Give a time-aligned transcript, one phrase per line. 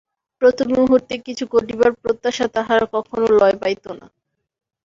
[0.41, 4.07] প্রতিমুহূর্তে কিছু ঘটিবার প্রত্যাশা তাহার কখনো লয় পাইত না।